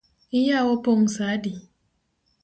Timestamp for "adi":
1.33-1.51